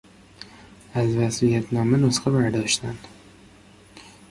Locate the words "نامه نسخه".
1.73-2.31